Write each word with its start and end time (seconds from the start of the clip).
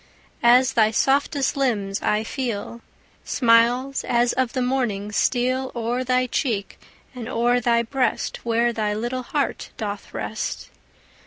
As 0.41 0.73
thy 0.73 0.89
softest 0.89 1.55
limbs 1.55 2.01
I 2.01 2.23
feel, 2.23 2.81
Smiles 3.23 4.03
as 4.03 4.33
of 4.33 4.53
the 4.53 4.61
morning 4.63 5.11
steal 5.11 5.71
O'er 5.75 6.03
thy 6.03 6.25
cheek, 6.25 6.79
and 7.13 7.29
o'er 7.29 7.59
thy 7.59 7.83
breast 7.83 8.43
Where 8.43 8.73
thy 8.73 8.95
little 8.95 9.21
heart 9.21 9.69
doth 9.77 10.11
rest. 10.11 10.71